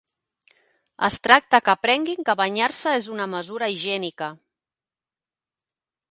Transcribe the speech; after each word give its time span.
Es 1.07 1.17
tracta 1.25 1.59
que 1.67 1.73
aprenguin 1.73 2.25
que 2.29 2.35
banyar-se 2.39 2.93
és 3.01 3.09
una 3.17 3.27
mesura 3.33 3.69
higiènica. 3.73 4.31